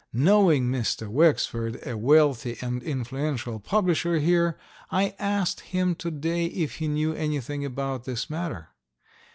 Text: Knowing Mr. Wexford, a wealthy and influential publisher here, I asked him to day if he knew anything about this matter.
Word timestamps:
Knowing 0.13 0.63
Mr. 0.65 1.07
Wexford, 1.07 1.79
a 1.85 1.95
wealthy 1.95 2.57
and 2.59 2.81
influential 2.81 3.59
publisher 3.59 4.17
here, 4.17 4.57
I 4.89 5.13
asked 5.19 5.59
him 5.59 5.93
to 5.97 6.09
day 6.09 6.47
if 6.47 6.77
he 6.77 6.87
knew 6.87 7.13
anything 7.13 7.63
about 7.63 8.05
this 8.05 8.27
matter. 8.27 8.69